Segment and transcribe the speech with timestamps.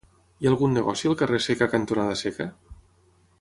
[0.43, 2.49] Hi ha algun negoci al carrer Seca cantonada Seca?